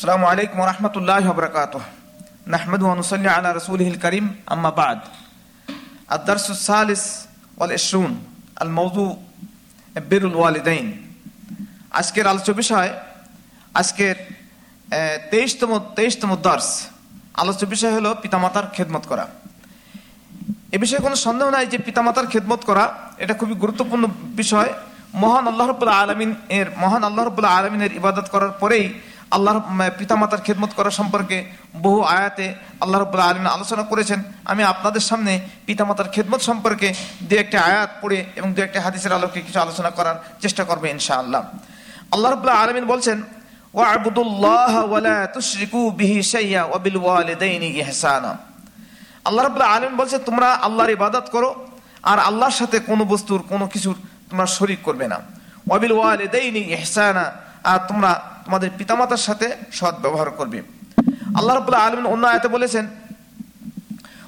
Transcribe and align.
السلام 0.00 0.24
عليكم 0.24 0.56
ورحمة 0.58 0.94
الله 0.96 1.30
وبركاته 1.30 1.80
نحمد 2.46 2.82
ونصلي 2.82 3.28
على 3.28 3.48
رسوله 3.52 3.88
الكريم 3.88 4.26
أما 4.48 4.70
بعد 4.72 5.00
الدرس 6.12 6.50
الثالث 6.50 7.02
والعشرون 7.58 8.12
الموضوع 8.62 9.10
بر 10.10 10.22
الوالدين 10.24 10.86
আজকের 11.92 12.24
আলোচ্য 12.26 12.50
বিষয় 12.52 12.90
আজকের 13.74 14.16
তেইশতম 15.32 15.70
তেইশতম 15.96 16.30
দর্শ 16.48 16.68
আলোচ্য 17.40 17.62
বিষয় 17.74 17.92
হলো 17.98 18.10
পিতামাতার 18.22 18.66
খেদমত 18.76 19.04
করা 19.10 19.24
এ 20.74 20.78
বিষয়ে 20.84 21.02
কোনো 21.06 21.16
সন্দেহ 21.26 21.46
নাই 21.56 21.66
যে 21.72 21.78
পিতামাতার 21.86 22.26
খেদমত 22.32 22.62
করা 22.70 22.84
এটা 23.22 23.34
খুবই 23.40 23.54
গুরুত্বপূর্ণ 23.62 24.04
বিষয় 24.40 24.70
মহান 25.22 25.44
আল্লাহ 25.50 25.66
রবুল্লাহ 25.66 25.98
আলমিন 26.04 26.30
এর 26.58 26.68
মহান 26.82 27.02
আল্লাহ 27.08 27.22
রবুল্লাহ 27.24 27.52
আলমিনের 27.60 27.92
ইবাদত 28.00 28.26
করার 28.34 28.52
পরেই 28.62 28.86
আল্লাহর 29.35 29.59
পিতামাতার 29.97 30.41
খেদমত 30.45 30.71
করা 30.75 30.91
সম্পর্কে 30.99 31.37
বহু 31.75 32.01
আয়াতে 32.01 32.55
আল্লাহ 32.81 33.01
রবুল্লাহ 33.01 33.29
আলমিন 33.29 33.47
আলোচনা 33.47 33.83
করেছেন। 33.83 34.23
আমি 34.45 34.63
আপনাদের 34.63 35.03
সামনে 35.09 35.39
পিতামাতার 35.65 36.09
খেদমত 36.13 36.41
সম্পর্কে 36.41 36.93
দু 37.21 37.35
একটি 37.35 37.57
আয়াত 37.57 37.89
পড়ে 38.01 38.25
এবং 38.35 38.53
দু 38.53 38.61
একটি 38.61 38.79
হাদিসের 38.79 39.13
আলোকে 39.13 39.41
কিছু 39.41 39.59
আলোচনা 39.59 39.89
করার 39.89 40.15
চেষ্টা 40.41 40.63
করবে 40.63 40.89
ইনশাআল্লাহ। 40.89 41.41
আল্লাহ 42.13 42.29
রবুল্লাহ 42.31 42.63
আলমিন 42.63 42.85
বলছেন, 42.85 43.17
ওয়াবুদুল্লাহ 43.73 44.73
ওয়ালা 44.85 45.27
তুশরিকু 45.27 45.91
বিহি 45.91 46.23
শাইয়া 46.23 46.63
ওয়াবিল 46.63 46.97
ওয়ালিদাইনি 46.97 47.67
ইহসানা। 47.81 48.31
আল্লাহ 49.25 49.43
রাবুল্লাহ 49.43 49.69
আলম 49.75 49.93
বলছে, 49.97 50.17
তোমরা 50.19 50.49
আল্লাহর 50.67 50.89
ইবাদত 50.89 51.25
করো 51.31 51.49
আর 52.03 52.19
আল্লাহর 52.19 52.51
সাথে 52.51 52.79
কোনো 52.79 53.03
বস্তুর 53.05 53.41
কোনো 53.49 53.67
কিছুর 53.67 53.95
তোমরা 54.29 54.45
শরিক 54.45 54.79
করবে 54.83 55.07
না। 55.07 55.17
ওয়াবিল 55.69 55.91
ওয়ালিদাইনি 55.91 56.61
ইহসানা। 56.75 57.25
আর 57.63 57.79
তোমরা 57.87 58.30
তোমাদের 58.44 58.70
পিতামাতার 58.78 59.22
সাথে 59.26 59.46
সৎ 59.78 59.94
ব্যবহার 60.04 60.28
করবে 60.38 60.58
আল্লাহ 61.38 61.54
রাবুল্লাহ 61.54 61.82
আলমিন 61.86 62.06
অন্য 62.14 62.24
আয়াতে 62.26 62.48
বলেছেন 62.56 62.86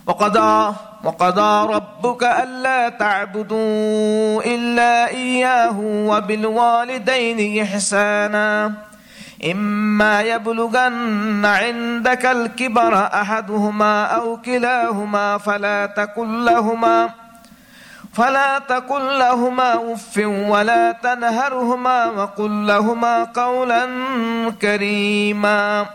وقضى 0.09 0.75
وقضى 1.05 1.53
ربك 1.75 2.23
ألا 2.23 2.89
تعبدوا 2.89 4.43
إلا 4.45 4.93
إياه 5.09 5.79
وبالوالدين 6.11 7.63
إحسانا 7.63 8.49
إما 9.45 10.23
يبلغن 10.23 11.45
عندك 11.45 12.25
الكبر 12.27 12.95
أحدهما 13.23 14.05
أو 14.05 14.37
كلاهما 14.37 15.39
فلا 15.39 15.87
تقل 15.89 16.45
لهما 16.45 17.11
فلا 18.13 18.59
تقل 18.59 19.19
لهما 19.19 19.93
أف 19.93 20.15
ولا 20.49 20.93
تنهرهما 20.95 21.99
وقل 22.09 22.67
لهما 22.67 23.15
قولا 23.25 23.83
كريما 24.63 25.87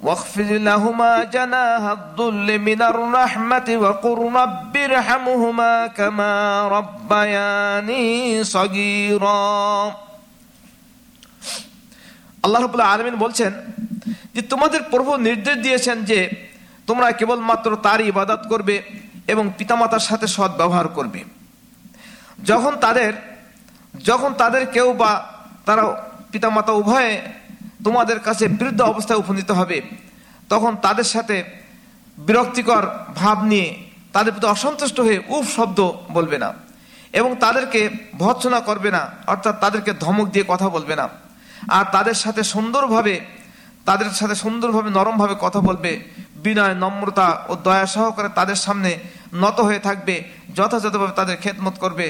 واخفض 0.00 0.50
لهما 0.68 1.24
جناح 1.26 1.82
الذل 1.90 2.58
من 2.58 2.80
الرحمة 2.82 3.68
وقل 3.76 4.18
رب 4.34 4.74
ارحمهما 4.76 5.86
كما 5.88 6.32
ربياني 6.68 8.04
صغيرا 8.44 9.46
আল্লাহ 12.44 12.60
রবুল্লাহ 12.60 12.92
আলমিন 12.94 13.16
বলছেন 13.24 13.52
যে 14.34 14.42
তোমাদের 14.52 14.80
প্রভু 14.92 15.12
নির্দেশ 15.18 15.56
দিয়েছেন 15.56 15.96
যে 16.10 16.18
তোমরা 16.88 17.06
কেবলমাত্র 17.18 17.70
তারই 17.86 18.04
ইবাদত 18.12 18.42
করবে 18.48 18.76
এবং 19.27 19.51
পিতামাতার 19.57 19.99
সাথে 19.99 20.27
সৎ 20.27 20.51
ব্যবহার 20.51 20.87
করবে। 20.87 21.23
যখন 22.43 22.75
তাদের 22.75 23.13
যখন 24.03 24.33
তাদের 24.33 24.65
কেউ 24.65 24.93
বা 24.93 25.11
তারা 25.65 25.83
পিতামাতা 26.31 26.71
উভয়ে 26.71 27.21
তোমাদের 27.83 28.19
কাছে 28.19 28.47
বৃদ্ধ 28.47 28.81
অবস্থায় 28.81 29.19
উপনীত 29.19 29.51
হবে, 29.51 29.81
তখন 30.49 30.75
তাদের 30.75 31.03
সাথে 31.03 31.43
বিরক্তিকর 32.17 32.83
ভাব 33.15 33.43
নিয়ে 33.43 33.75
তাদের 34.13 34.33
প্রতি 34.33 34.47
অসন্তুষ্ট 34.47 34.99
হয়ে 34.99 35.23
উফ 35.27 35.55
শব্দ 35.55 35.91
বলবে 36.11 36.37
না 36.37 36.53
এবং 37.13 37.35
তাদেরকে 37.39 37.89
ভৎসনা 38.17 38.59
করবে 38.59 38.91
না, 38.91 39.11
অর্থাৎ 39.27 39.59
তাদেরকে 39.59 39.93
ধমক 39.93 40.27
দিয়ে 40.27 40.45
কথা 40.47 40.69
বলবে 40.69 40.95
না। 40.95 41.09
আর 41.69 41.85
তাদের 41.91 42.13
সাথে 42.13 42.43
সুন্দরভাবে, 42.43 43.19
তাদের 43.85 44.09
সাথে 44.09 44.35
সুন্দরভাবে, 44.35 44.89
নরমভাবে 44.89 45.35
কথা 45.39 45.59
বলবে 45.59 45.91
বিনয়, 46.43 46.75
নম্রতা 46.83 47.27
ও 47.51 47.53
দয়া 47.65 47.87
সহকারে 47.93 48.29
তাদের 48.39 48.59
সামনে 48.65 48.91
নত 49.43 49.57
হয়ে 49.67 49.81
থাকবে, 49.87 50.15
যথাযথভাবে 50.57 51.13
তাদের 51.19 51.35
খেদমত 51.43 51.75
করবে। 51.83 52.07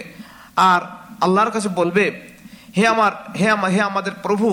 আর 0.72 0.82
আল্লাহর 1.26 1.54
কাছে 1.56 1.70
বলবে, 1.80 2.06
হে 2.78 2.84
আমার 2.94 3.12
হে 3.40 3.48
আমার 3.56 3.70
হে 3.76 3.82
আমাদের 3.92 4.14
প্রভু, 4.26 4.48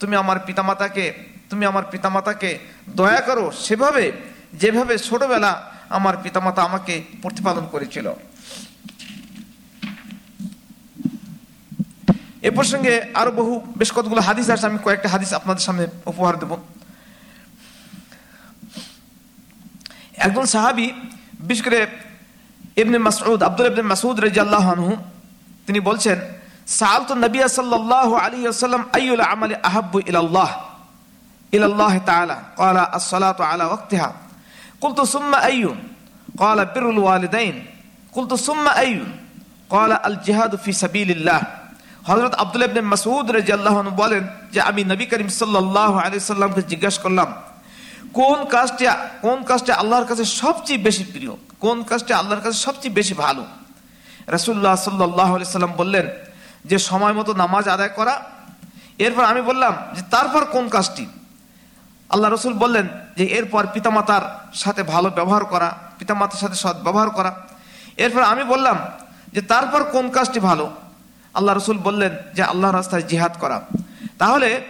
তুমি 0.00 0.14
আমার 0.22 0.38
পিতামাতাকে, 0.46 1.06
তুমি 1.50 1.64
আমার 1.70 1.84
পিতামাতাকে 1.92 2.50
দয়া 2.98 3.20
করো 3.20 3.44
সেভাবে, 3.64 4.04
যেভাবে 4.60 4.94
ছোটবেলা 4.98 5.52
আমার 5.96 6.14
পিতামাতা 6.22 6.60
আমাকে 6.62 6.94
প্রতিপালন 7.22 7.64
করেছিল। 7.72 8.06
এ 12.48 12.50
প্রসঙ্গে 12.58 12.94
আরও 13.20 13.32
বহু, 13.40 13.54
বেশ 13.78 13.90
কতগুলো 13.96 14.20
হাদিস 14.28 14.46
আছে, 14.54 14.64
আমি 14.70 14.78
কয়েকটা 14.84 15.08
হাদিস 15.14 15.30
আপনাদের 15.38 15.64
সামনে 15.66 15.84
উপহার 16.12 16.34
দেব। 16.42 16.52
একজন 20.25 20.45
সাহাবি 20.53 20.87
বিশেষ 21.47 21.61
করে 21.65 21.79
ইবনে 22.81 22.97
মাসউদ 23.07 23.39
আব্দুল 23.49 23.67
ইবনে 23.71 23.83
মাসউদ 23.91 24.17
রাদিয়াল্লাহু 24.27 24.67
আনহু 24.75 24.93
তিনি 25.67 25.79
বলছেন 25.79 26.17
সাআলতু 26.79 27.13
নবী 27.25 27.39
সাল্লাল্লাহু 27.57 28.13
আলাইহি 28.15 28.45
ওয়াসাল্লাম 28.47 28.81
আইয়ুল 28.97 29.23
আমালি 29.25 29.55
আহাব্বু 29.69 29.97
ইলাল্লাহ 30.09 30.49
ইলাল্লাহ 31.53 31.93
তাআলা 32.09 32.37
قال 32.61 32.77
الصلاة 32.99 33.39
على 33.41 33.65
وقتها 33.65 34.09
قلت 34.81 34.99
ثم 35.13 35.31
أي 35.49 35.61
قال 36.37 36.59
بر 36.65 36.85
الوالدين 36.89 37.55
قلت 38.13 38.31
ثم 38.37 38.65
أي 38.81 38.93
قال 39.69 39.91
الجهاد 40.09 40.53
في 40.55 40.71
سبيل 40.73 41.09
الله 41.11 41.41
হজরত 42.09 42.33
আব্দুল 42.43 42.63
ইবনে 42.63 42.81
মাসউদ 42.93 43.27
রাদিয়াল্লাহু 43.39 43.77
আনহু 43.81 43.93
বলেন 43.95 44.23
যে 44.53 44.59
আমি 44.61 44.81
নবী 44.91 45.05
করিম 45.11 45.29
সাল্লাল্লাহু 45.39 45.95
আলাইহি 46.03 46.23
সাল্লামকে 46.23 46.61
জিজ্ঞাসা 46.71 46.99
করলাম 47.05 47.29
কোন 48.12 48.44
কাজটি 48.44 48.84
কোন 49.22 49.42
কাজটি 49.42 49.72
আল্লাহর 49.72 50.04
কাছে 50.04 50.24
সবচেয়ে 50.24 50.78
বেশি 50.78 51.04
প্রিয়? 51.04 51.34
কোন 51.60 51.82
কাজটি 51.82 52.12
আল্লাহর 52.12 52.40
কাছে 52.40 52.58
সবচেয়ে 52.58 52.94
বেশি 52.94 53.14
ভালো? 53.14 53.44
রাসূলুল্লাহ 54.26 54.76
সাল্লাল্লাহু 54.76 55.32
আলাইহি 55.34 55.50
সাল্লাম 55.50 55.72
বললেন, 55.76 56.06
যে 56.64 56.78
সময় 56.78 57.12
মতো 57.12 57.34
নামাজ 57.34 57.68
আদায় 57.68 57.88
করা। 57.88 58.22
এরপর 58.98 59.24
আমি 59.24 59.42
বললাম, 59.42 59.74
যে 59.96 60.02
তারপর 60.10 60.44
কোন 60.44 60.68
কাজটি? 60.68 61.06
আল্লাহ 62.10 62.30
রসুল 62.30 62.52
বললেন, 62.52 62.88
যে 63.16 63.24
এরপর 63.24 63.66
পিতামাতার 63.66 64.22
সাথে 64.54 64.82
ভালো 64.82 65.10
ব্যবহার 65.10 65.44
করা, 65.44 65.78
পিতামাতার 65.98 66.38
সাথে 66.38 66.54
সৎ 66.54 66.76
ব্যবহার 66.76 67.10
করা। 67.10 67.34
এরপর 67.96 68.22
আমি 68.22 68.44
বললাম, 68.44 68.76
যে 69.32 69.40
তারপর 69.42 69.84
কোন 69.84 70.08
কাজটি 70.08 70.40
ভালো? 70.40 70.70
আল্লাহ 71.34 71.54
রসুল 71.54 71.78
বললেন, 71.78 72.16
যে 72.34 72.42
আল্লাহ 72.42 72.70
রাস্তায় 72.70 73.02
জিহাদ 73.02 73.32
করা। 73.40 73.60
তাহলে 74.18 74.60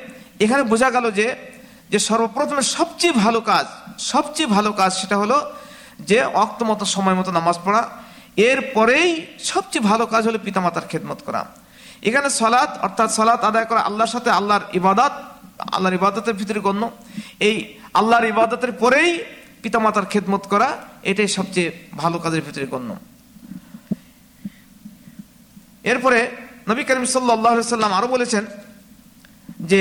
এখানে 0.41 0.63
বোঝা 0.63 0.91
গেল 0.91 1.11
যে 1.11 1.37
যে 1.93 1.99
সর্বপ্রথমে 2.09 2.63
সবচেয়ে 2.77 3.15
ভালো 3.25 3.41
কাজ, 3.51 3.67
সবচেয়ে 4.13 4.49
ভালো 4.57 4.71
কাজ 4.81 4.91
সেটা 5.01 5.17
হলো 5.23 5.39
যে 6.11 6.19
অক্ত 6.45 6.61
মতো 6.71 6.85
সময় 6.95 7.17
মতো 7.21 7.31
নামাজ 7.39 7.57
পড়া। 7.65 7.83
এরপরেই 8.51 9.09
সবচেয়ে 9.51 9.85
ভালো 9.91 10.05
কাজ 10.13 10.23
হলো 10.29 10.39
পিতামাতার 10.47 10.89
খেদমত 10.91 11.21
করা। 11.27 11.43
এখানে 12.09 12.29
সলাৎ 12.41 12.71
অর্থাৎ 12.87 13.11
সলাৎ 13.19 13.41
আদায় 13.51 13.67
করা 13.71 13.81
আল্লাহর 13.89 14.13
সাথে 14.15 14.31
আল্লাহর 14.39 14.65
ইবাদত, 14.81 15.15
আল্লাহর 15.75 15.99
ইবাদতের 16.01 16.35
ভিতরে 16.41 16.61
গণ্য। 16.67 16.83
এই 17.49 17.57
আল্লাহর 17.99 18.27
ইবাদতের 18.35 18.73
পরেই 18.83 19.11
পিতামাতার 19.63 20.07
খেদমত 20.13 20.45
করা, 20.53 20.69
এটাই 21.11 21.29
সবচেয়ে 21.39 21.69
ভালো 22.03 22.17
কাজের 22.25 22.43
ভিতরে 22.47 22.67
গণ্য। 22.73 22.91
এরপরে 25.91 26.21
নবী 26.71 26.83
করিম 26.89 27.05
সাল্লাহ 27.15 27.55
সাল্লাম 27.77 27.93
আরও 27.99 28.09
বলেছেন 28.15 28.45
যে 29.71 29.81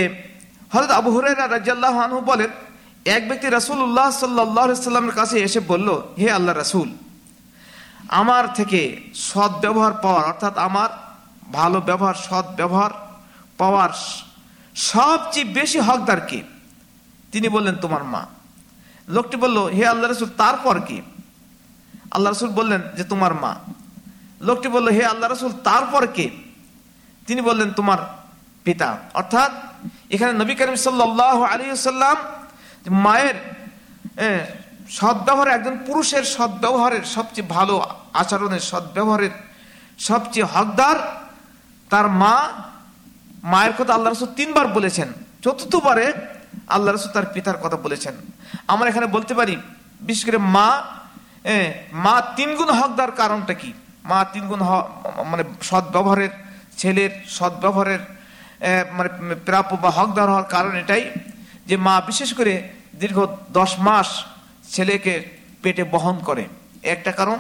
হরত 0.74 0.92
আবু 0.92 1.10
হুরাইরা 1.12 1.48
রাজিয়াল্লাহ 1.48 1.96
আনহু 2.00 2.22
বলেন, 2.22 2.52
এক 3.06 3.28
ব্যক্তি 3.30 3.48
রাসূলুল্লাহ 3.50 4.08
সাল্লাহ 4.12 4.66
সাল্লামের 4.88 5.16
কাছে 5.16 5.36
এসে 5.40 5.60
বলল, 5.60 5.90
হে 6.20 6.32
আল্লাহ 6.32 6.54
রাসূল, 6.56 6.90
আমার 8.22 8.46
থেকে 8.54 8.82
সৎ 9.28 9.52
ব্যবহার 9.64 9.94
পাওয়ার, 10.04 10.26
অর্থাৎ 10.26 10.58
আমার 10.58 10.90
ভালো 11.52 11.82
ব্যবহার, 11.82 12.14
সৎ 12.14 12.46
ব্যবহার 12.60 12.92
পাওয়ার 13.58 13.92
সবচেয়ে 14.76 15.52
বেশি 15.58 15.80
হকদার 15.80 16.22
কে? 16.30 16.40
তিনি 17.32 17.48
বললেন, 17.50 17.76
তোমার 17.76 18.04
মা। 18.04 18.22
লোকটি 19.08 19.38
বলল, 19.38 19.58
হে 19.58 19.84
আল্লাহ 19.88 20.08
রসুল, 20.10 20.30
তারপর 20.38 20.76
কি? 20.80 21.02
আল্লাহ 22.12 22.30
রসুল 22.32 22.50
বললেন, 22.50 22.82
যে 22.98 23.04
তোমার 23.04 23.34
মা। 23.34 23.54
লোকটি 24.42 24.68
বলল, 24.68 24.88
হে 24.90 25.04
আল্লাহ 25.06 25.28
রসুল, 25.30 25.52
তারপর 25.64 26.04
কে? 26.08 26.28
তিনি 27.28 27.42
বললেন, 27.42 27.70
তোমার 27.72 28.00
পিতা। 28.66 28.98
অর্থাৎ 29.14 29.52
এখানে 30.14 30.34
নবী 30.34 30.54
করিম 30.56 30.76
সাল্লাহ 30.76 31.38
আলী 31.52 31.66
সাল্লাম 31.90 32.18
মায়ের 33.06 33.38
সদ্ব্যবহার 34.90 35.48
একজন 35.48 35.76
পুরুষের 35.88 36.24
সদ্ব্যবহারের 36.36 37.04
সবচেয়ে 37.16 37.48
ভালো 37.48 37.76
আচরণের 38.14 38.64
সদ্ব্যবহারের 38.72 39.34
সবচেয়ে 40.00 40.46
হকদার 40.46 40.98
তার 41.90 42.08
মা 42.22 42.36
মায়ের 43.44 43.74
কথা 43.78 43.92
আল্লাহ 43.94 44.10
রসুল 44.12 44.32
তিনবার 44.36 44.68
বলেছেন। 44.68 45.08
চতুর্থবারে 45.44 46.06
আল্লাহ 46.68 46.92
রসুল 46.92 47.12
তার 47.12 47.28
পিতার 47.34 47.58
কথা 47.58 47.78
বলেছেন। 47.78 48.14
আমরা 48.68 48.88
এখানে 48.90 49.08
বলতে 49.08 49.34
পারি 49.34 49.56
বিশেষ 50.02 50.24
করে 50.26 50.40
মা 50.56 50.70
মা 52.06 52.16
তিনগুণ 52.38 52.70
হকদার 52.72 53.12
কারণটা 53.12 53.54
কি? 53.54 53.70
মা 54.06 54.20
তিনগুণ 54.34 54.62
মানে 55.32 55.44
সৎ 55.62 55.86
ব্যবহারের 55.92 56.32
ছেলের 56.78 57.12
সৎ 57.28 57.54
ব্যবহারের 57.64 58.02
এ, 58.02 58.23
মানে 58.92 59.36
প্রাপ্য 59.36 59.76
বা 59.76 59.90
হকদার 59.90 60.28
হওয়ার 60.28 60.44
কারণ 60.44 60.76
এটাই 60.76 61.10
যে 61.66 61.78
মা 61.78 62.02
বিশেষ 62.02 62.34
করে 62.34 62.70
দীর্ঘ 62.96 63.26
দশ 63.52 63.76
মাস 63.80 64.26
ছেলেকে 64.72 65.30
পেটে 65.62 65.84
বহন 65.84 66.20
করে। 66.20 66.46
একটা 66.84 67.12
কারণ। 67.12 67.38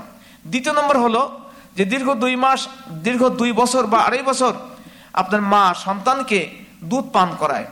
দ্বিতীয় 0.48 0.74
নম্বর 0.75 0.98
হলো 0.98 1.39
যে 1.75 1.86
দীর্ঘ 1.86 2.13
দুই 2.13 2.36
মাস, 2.36 2.68
দীর্ঘ 2.92 3.27
দুই 3.27 3.51
বছর 3.51 3.88
বা 3.88 4.00
আড়াই 4.00 4.21
বছর 4.21 4.54
আপনার 5.13 5.42
মা 5.42 5.74
সন্তানকে 5.74 6.50
দুধ 6.83 7.10
পান 7.13 7.36
করায়। 7.39 7.66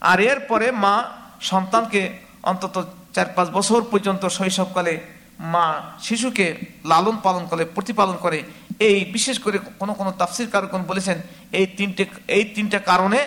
আর 0.00 0.20
এরপরে 0.20 0.70
মা 0.70 1.04
সন্তানকে 1.40 2.18
অন্তত 2.42 2.88
চার 3.14 3.26
পাঁচ 3.26 3.48
বছর 3.48 3.82
পর্যন্ত 3.90 4.26
শৈশবকালে 4.26 5.00
মা 5.38 5.82
শিশুকে 6.00 6.56
লালন 6.84 7.16
পালন 7.22 7.46
করে, 7.46 7.64
প্রতিপালন 7.64 8.16
করে 8.20 8.42
এই 8.80 8.98
বিশেষ 9.16 9.36
করে 9.44 9.56
কোনো 9.80 9.92
কোনো 10.00 10.10
তাফসির 10.20 10.48
কারকন 10.54 10.80
বলেছেন, 10.90 11.18
এই 11.58 11.66
তিনটে, 11.78 12.04
এই 12.36 12.44
তিনটা 12.54 12.78
কারণে 12.90 13.20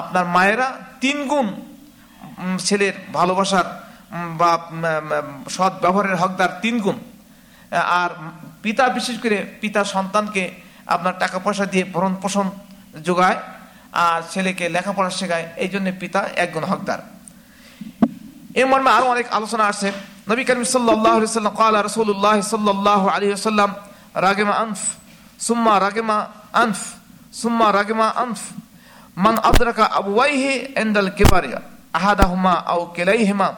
আপনার 0.00 0.24
মায়েরা 0.34 0.68
তিন 1.02 1.18
গুণ 1.30 1.46
ছেলের 2.66 2.94
ভালোবাসার 3.18 3.66
বা 4.40 4.50
সৎ 5.54 5.72
ব্যবহারের 5.82 6.16
হকদার 6.22 6.50
তিন 6.62 6.74
গুণ। 6.84 6.96
আর 8.00 8.10
পিতা, 8.64 8.84
বিশেষ 8.98 9.16
করে 9.22 9.38
পিতা 9.62 9.80
সন্তানকে 9.94 10.42
আপনার 10.94 11.14
টাকা 11.22 11.38
পয়সা 11.44 11.64
দিয়ে 11.72 11.84
ভরণ 11.94 12.14
পোষণ 12.22 12.46
যোগায়, 13.08 13.38
আর 14.04 14.20
ছেলেকে 14.32 14.64
লেখাপড়া 14.74 15.10
শেখায়, 15.18 15.46
এই 15.62 15.68
জন্য 15.72 15.86
পিতা 16.02 16.20
একগুণ 16.42 16.64
হকদার। 16.70 17.00
এ 18.60 18.62
মর্মে 18.70 18.90
আরও 18.96 19.06
অনেক 19.14 19.26
আলোচনা 19.36 19.64
আছে 19.72 19.88
নবী 20.30 20.42
করিম 20.48 20.64
সাল্লাহ 20.74 21.16
সাল্লাম 21.38 21.54
কাল 21.62 21.74
রসুল্লাহ 21.88 22.36
সাল্লাহ 22.52 23.02
আলী 23.14 23.26
সাল্লাম 23.52 23.70
রাগেমা 24.14 24.54
আনফ 24.62 24.80
সুম্মা 25.46 25.74
রাগেমা 25.84 26.16
আনফ 26.62 26.80
সুম্মা 27.40 27.66
রাগেমা 27.78 28.06
আনফ 28.22 28.40
মান 29.16 29.36
আদরাকা 29.50 29.84
আবওয়াইহি 30.00 30.52
ইনদাল 30.82 31.10
কিবারি 31.18 31.50
আহাদাহুমা 31.98 32.54
আও 32.72 32.80
কিলাইহিমা 32.96 33.48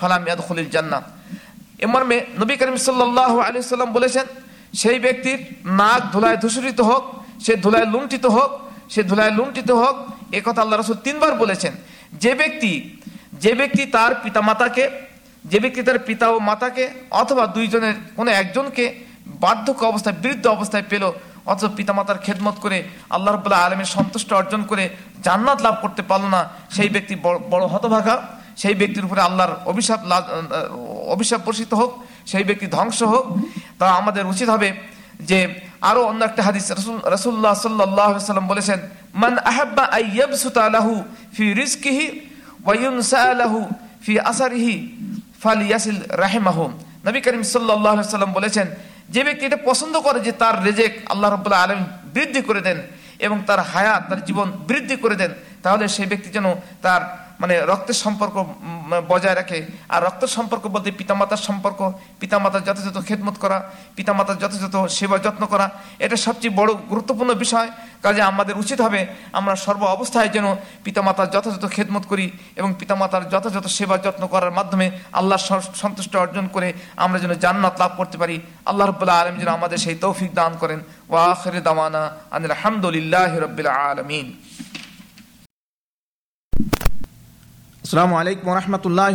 ফালাম 0.00 0.22
ইয়াদখুলিল 0.26 0.70
জান্নাহ 0.74 1.02
এর 1.82 1.88
মর্মে 1.92 2.16
নবী 2.40 2.54
করিম 2.60 2.76
সাল্লাল্লাহু 2.88 3.36
আলাইহি 3.46 3.66
সাল্লাম 3.72 3.90
বলেছেন, 3.92 4.26
সেই 4.80 4.98
ব্যক্তির 5.04 5.38
নাক 5.80 6.00
ধুলায় 6.12 6.36
ধূসরিত 6.42 6.80
হোক, 6.80 7.02
সে 7.44 7.52
ধুলায় 7.64 7.86
লুণ্ঠিত 7.92 8.24
হোক, 8.26 8.50
সে 8.92 9.00
ধুলায় 9.02 9.32
লুণ্ঠিত 9.38 9.70
হোক, 9.70 9.96
এ 10.38 10.40
কথা 10.46 10.60
আল্লাহ 10.62 10.76
রাসূল 10.78 10.98
তিনবার 11.06 11.32
বলেছেন। 11.34 11.72
যে 12.22 12.32
ব্যক্তি 12.34 12.72
যে 13.42 13.52
ব্যক্তি 13.54 13.82
তার 13.86 14.12
পিতামাতাকে, 14.22 14.84
যে 15.44 15.58
ব্যক্তি 15.60 15.82
তার 15.82 15.98
পিতা 15.98 16.26
ও 16.34 16.36
মাতাকে 16.50 16.84
অথবা 17.10 17.44
দুইজনের 17.46 17.94
কোনো 18.16 18.30
একজনকে 18.30 18.84
বার্ধক্য 19.28 19.84
অবস্থায়, 19.84 20.16
বৃদ্ধ 20.22 20.46
অবস্থায় 20.46 20.82
পেল। 20.88 21.12
অথবা 21.46 21.70
পিতামাতার 21.76 22.18
খেদমত 22.18 22.54
করে 22.54 22.84
আল্লাহ 23.10 23.34
রবুল্লাহ 23.34 23.60
আলমের 23.60 23.84
সন্তুষ্ট 23.84 24.32
অর্জন 24.32 24.62
করে 24.62 24.88
জান্নাত 25.22 25.62
লাভ 25.62 25.74
করতে 25.82 26.02
পারল 26.02 26.24
না। 26.24 26.48
সেই 26.70 26.88
ব্যক্তি 26.88 27.16
বড়- 27.22 27.66
হতভাগা। 27.66 28.22
সেই 28.56 28.74
ব্যক্তির 28.74 29.04
উপরে 29.04 29.20
আল্লাহর 29.20 29.52
অভিশাপ 29.66 30.00
অভিশাপ 31.06 31.40
বর্ষিত 31.46 31.74
হোক, 31.74 32.04
সেই 32.26 32.44
ব্যক্তি 32.44 32.66
ধ্বংস 32.66 33.02
হোক। 33.02 33.38
তা 33.78 33.90
আমাদের 33.90 34.26
উচিত 34.26 34.48
হবে 34.48 34.72
যে 35.20 35.54
আরও 35.80 36.04
অন্য 36.04 36.24
একটা 36.24 36.42
হাদিস 36.42 36.70
রাসূল- 36.70 37.10
রাসূলুল্লাহ 37.10 37.54
সাল্লাল্লাহু 37.54 38.18
সাল্লাম 38.18 38.48
বলেছেন, 38.48 38.78
মান 39.14 39.38
আহাব্বা 39.38 39.84
আইয়াবসুতা 39.84 40.70
লাহু 40.70 41.04
ফি 41.32 41.54
রিজকিহি 41.54 42.20
ওয়া 42.64 42.74
ইউনসা 42.74 43.34
লাহু 43.34 43.68
ফি 44.02 44.20
আসারিহি 44.20 44.96
ফালিয়াসিল 45.42 46.02
রাহিমাহু। 46.08 46.72
নবী 47.06 47.20
করিম 47.20 47.40
আলাইহি 47.40 48.10
সাল্লাম 48.10 48.32
বলেছেন 48.32 48.66
যে 49.08 49.24
ব্যক্তি 49.24 49.46
এটা 49.46 49.56
পছন্দ 49.64 49.94
করে 50.00 50.18
যে 50.20 50.32
তার 50.32 50.64
রেজেক 50.64 50.92
আল্লাহ 51.10 51.28
রাব্বুল 51.30 51.52
আলম 51.52 51.80
বৃদ্ধি 52.14 52.42
করে 52.42 52.60
দেন 52.60 52.78
এবং 53.18 53.36
তার 53.46 53.60
হায়াত, 53.72 54.02
তার 54.08 54.24
জীবন 54.24 54.48
বৃদ্ধি 54.68 54.96
করে 54.96 55.16
দেন, 55.16 55.32
তাহলে 55.62 55.88
সেই 55.88 56.06
ব্যক্তি 56.06 56.28
যেন 56.30 56.46
তার 56.82 57.02
মানে 57.40 57.60
রক্তের 57.60 57.94
সম্পর্ক 57.94 58.54
বজায় 59.08 59.34
রাখে। 59.34 59.66
আর 59.88 60.04
রক্তের 60.04 60.28
সম্পর্ক 60.28 60.66
বলতে 60.66 60.90
পিতামাতার 60.90 61.36
সম্পর্ক, 61.36 61.92
পিতামাতার 62.20 62.64
যথাযথ 62.64 63.06
খেদমত 63.06 63.38
করা, 63.38 63.70
পিতামাতার 63.96 64.38
যথাযথ 64.38 64.90
সেবা 64.90 65.18
যত্ন 65.18 65.46
করা, 65.46 65.70
এটা 65.98 66.16
সবচেয়ে 66.16 66.56
বড় 66.56 66.74
গুরুত্বপূর্ণ 66.74 67.34
বিষয়। 67.34 67.70
কাজে 68.02 68.22
আমাদের 68.22 68.58
উচিত 68.58 68.80
হবে 68.80 69.06
আমরা 69.32 69.56
সর্ব 69.56 69.84
অবস্থায় 69.84 70.28
যেন 70.28 70.56
পিতামাতার 70.84 71.30
যথাযথ 71.30 71.70
খেদমত 71.70 72.06
করি 72.06 72.30
এবং 72.56 72.74
পিতামাতার 72.78 73.28
যথাযথ 73.28 73.66
সেবা 73.66 73.98
যত্ন 73.98 74.26
করার 74.26 74.50
মাধ্যমে 74.50 74.90
আল্লাহর 75.12 75.40
সন- 75.40 75.74
সন্তুষ্ট 75.74 76.16
অর্জন 76.16 76.46
করে 76.46 76.72
আমরা 76.96 77.18
যেন 77.18 77.34
জান্নাত 77.34 77.78
লাভ 77.78 77.90
করতে 77.96 78.18
পারি। 78.18 78.40
আল্লাহ 78.66 78.88
রব্বুল্লাহ 78.88 79.26
আলম 79.26 79.38
যেন 79.38 79.48
আমাদের 79.48 79.78
সেই 79.78 79.94
তৌফিক 79.94 80.34
দান 80.34 80.56
করেন। 80.60 80.80
ওয়াখির 81.08 81.62
দামানা 81.62 82.10
আনিল 82.30 82.50
আলহামদুলিল্লাহ 82.50 83.38
রবিল 83.38 83.66
আলমিন। 83.66 84.36
السلام 87.88 88.14
علیکم 88.14 88.48
ورحمۃ 88.48 88.84
اللہ 88.84 89.10